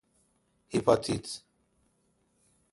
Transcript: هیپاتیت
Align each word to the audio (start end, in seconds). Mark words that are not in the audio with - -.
هیپاتیت 0.67 1.27